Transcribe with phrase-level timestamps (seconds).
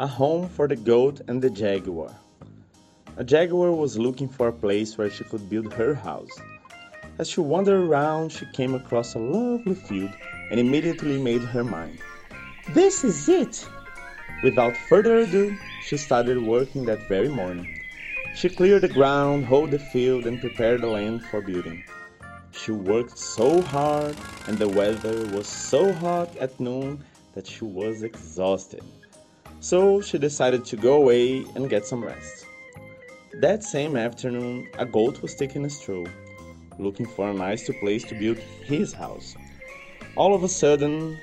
[0.00, 2.16] A home for the goat and the jaguar.
[3.18, 6.30] A jaguar was looking for a place where she could build her house.
[7.18, 10.08] As she wandered around, she came across a lovely field
[10.50, 11.98] and immediately made her mind.
[12.70, 13.68] This is it!
[14.42, 17.68] Without further ado, she started working that very morning.
[18.34, 21.84] She cleared the ground, hoed the field, and prepared the land for building.
[22.52, 27.04] She worked so hard, and the weather was so hot at noon
[27.34, 28.82] that she was exhausted.
[29.60, 32.46] So she decided to go away and get some rest.
[33.34, 36.08] That same afternoon, a goat was taking a stroll,
[36.78, 39.36] looking for a nice place to build his house.
[40.16, 41.18] All of a sudden,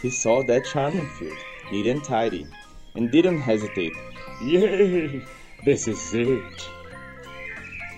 [0.00, 1.36] he saw that charming field,
[1.70, 2.46] neat and tidy,
[2.94, 3.92] and didn't hesitate.
[4.42, 5.22] Yay!
[5.64, 6.68] This is it!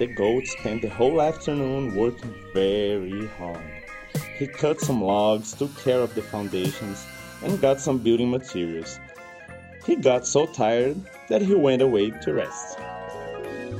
[0.00, 3.64] The goat spent the whole afternoon working very hard.
[4.38, 7.06] He cut some logs, took care of the foundations,
[7.44, 8.98] and got some building materials.
[9.86, 10.96] He got so tired
[11.28, 12.78] that he went away to rest.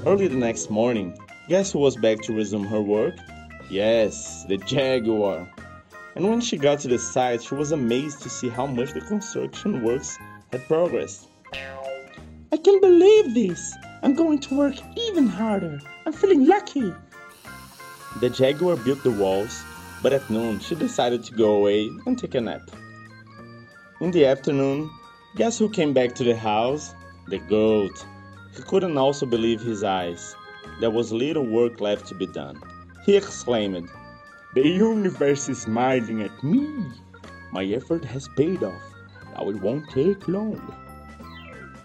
[0.04, 3.14] Early the next morning, guess who was back to resume her work?
[3.70, 5.48] Yes, the jaguar.
[6.14, 9.00] And when she got to the site, she was amazed to see how much the
[9.00, 10.18] construction works
[10.52, 11.28] had progressed.
[12.52, 13.74] I can't believe this!
[14.02, 15.80] I'm going to work even harder.
[16.04, 16.92] I'm feeling lucky.
[18.20, 19.64] The jaguar built the walls,
[20.02, 22.70] but at noon she decided to go away and take a nap.
[24.02, 24.90] In the afternoon,
[25.36, 26.94] guess who came back to the house?
[27.28, 28.04] The goat.
[28.54, 30.36] He couldn't also believe his eyes.
[30.80, 32.60] There was little work left to be done.
[33.04, 33.88] He exclaimed,
[34.54, 36.68] The universe is smiling at me.
[37.52, 38.82] My effort has paid off.
[39.34, 40.60] Now it won't take long.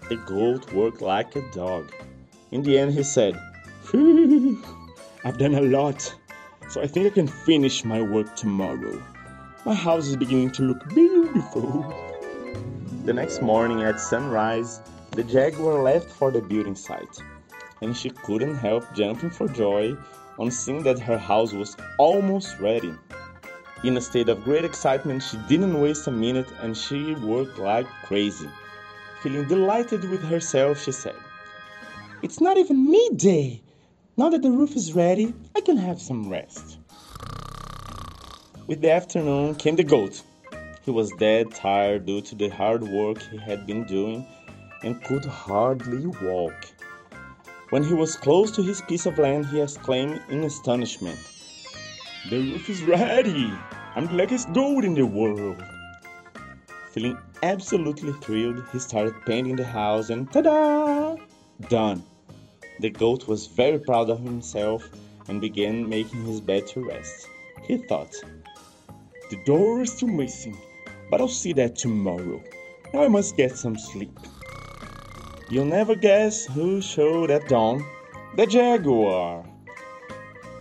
[0.08, 1.92] The goat worked like a dog.
[2.52, 3.34] In the end, he said,
[5.24, 6.14] I've done a lot,
[6.68, 9.02] so I think I can finish my work tomorrow.
[9.64, 12.09] My house is beginning to look beautiful.
[13.02, 17.18] The next morning at sunrise, the jaguar left for the building site,
[17.80, 19.96] and she couldn't help jumping for joy
[20.38, 22.92] on seeing that her house was almost ready.
[23.84, 27.86] In a state of great excitement, she didn't waste a minute and she worked like
[28.04, 28.50] crazy.
[29.22, 31.16] Feeling delighted with herself, she said,
[32.20, 33.62] It's not even midday.
[34.18, 36.76] Now that the roof is ready, I can have some rest.
[38.66, 40.22] With the afternoon came the goat.
[40.84, 44.26] He was dead tired due to the hard work he had been doing
[44.82, 46.54] and could hardly walk.
[47.68, 51.18] When he was close to his piece of land, he exclaimed in astonishment,
[52.30, 53.52] The roof is ready!
[53.94, 55.62] I'm the luckiest goat in the world!
[56.92, 61.16] Feeling absolutely thrilled, he started painting the house and ta-da!
[61.68, 62.02] Done!
[62.80, 64.88] The goat was very proud of himself
[65.28, 67.28] and began making his bed to rest.
[67.68, 68.14] He thought,
[69.30, 70.56] The door is still missing,
[71.10, 72.42] but I'll see that tomorrow.
[72.94, 74.16] Now I must get some sleep.
[75.50, 77.84] You'll never guess who showed at dawn?
[78.36, 79.44] The jaguar!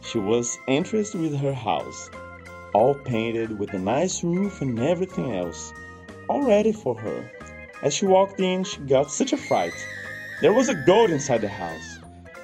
[0.02, 2.10] She was interested with her house,
[2.74, 5.72] all painted with a nice roof and everything else
[6.30, 7.30] all ready for her.
[7.82, 9.74] As she walked in, she got such a fright.
[10.42, 11.98] There was a goat inside the house.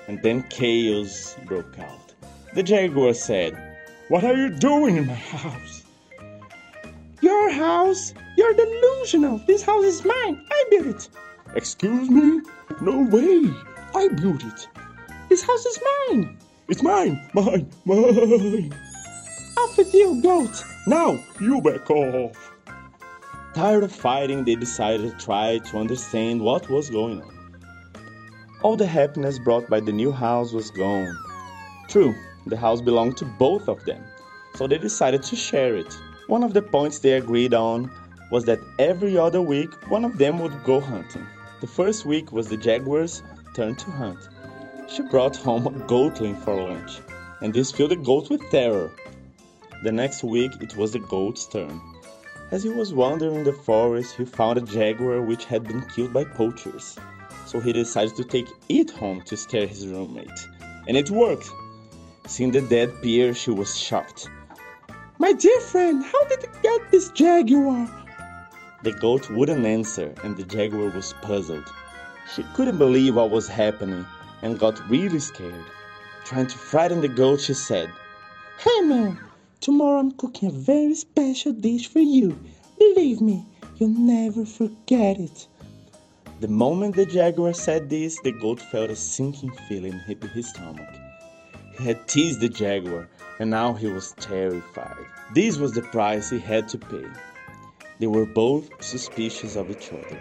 [0.08, 2.14] And then chaos broke out.
[2.54, 3.54] The jaguar said,
[4.10, 5.85] What are you doing in my house?
[7.46, 8.12] Your house?
[8.38, 9.38] You're delusional.
[9.46, 10.44] This house is mine.
[10.50, 11.10] I built it.
[11.54, 12.42] Excuse me?
[12.82, 13.54] No way.
[13.94, 14.68] I built it.
[15.30, 15.80] This house is
[16.10, 16.40] mine.
[16.70, 18.74] It's mine, mine, mine.
[19.60, 20.64] Off with you, goat.
[20.88, 22.52] Now, you back off.
[23.54, 27.62] Tired of fighting, they decided to try to understand what was going on.
[28.64, 31.16] All the happiness brought by the new house was gone.
[31.90, 32.16] True,
[32.48, 34.04] the house belonged to both of them,
[34.56, 35.96] so they decided to share it.
[36.28, 37.92] One of the points they agreed on
[38.32, 41.28] was that every other week one of them would go hunting.
[41.62, 43.22] The first week was the jaguar's
[43.54, 44.28] turn to hunt.
[44.90, 47.00] She brought home a goatling for lunch,
[47.42, 48.92] and this filled the goat with terror.
[49.84, 51.80] The next week it was the goat's turn.
[52.50, 56.24] As he was wandering the forest, he found a jaguar which had been killed by
[56.24, 56.98] poachers.
[57.46, 60.48] So he decided to take it home to scare his roommate.
[60.88, 61.52] And it worked!
[62.26, 64.28] Seeing the dead pair, she was shocked.
[65.18, 67.90] My dear friend, how did you get this jaguar?
[68.84, 71.72] The goat wouldn't answer, and the jaguar was puzzled.
[72.34, 74.06] She couldn't believe what was happening
[74.42, 75.66] and got really scared.
[76.26, 77.90] Trying to frighten the goat, she said,
[78.60, 79.20] Hey man,
[79.66, 82.38] Tomorrow I'm cooking a very special dish for you.
[82.78, 83.48] Believe me,
[83.78, 85.48] you'll never forget it.
[86.40, 90.88] The moment the jaguar said this, the goat felt a sinking feeling hit his stomach.
[91.78, 95.06] Had teased the jaguar, and now he was terrified.
[95.34, 97.06] This was the price he had to pay.
[98.00, 100.18] They were both suspicious of each other.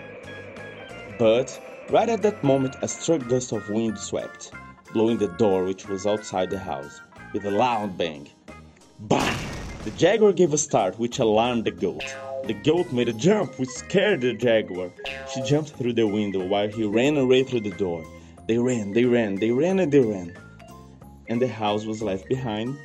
[1.18, 1.60] But
[1.90, 4.50] right at that moment, a strong gust of wind swept,
[4.92, 7.00] blowing the door which was outside the house
[7.32, 8.28] with a loud bang.
[8.98, 9.36] Bah!
[9.84, 12.04] The jaguar gave a start which alarmed the goat.
[12.46, 14.90] The goat made a jump which scared the jaguar.
[15.32, 18.04] She jumped through the window while he ran away through the door.
[18.48, 20.36] They ran, they ran, they ran, and they ran.
[21.28, 22.78] And the house was left behind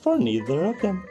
[0.00, 1.06] for neither of them.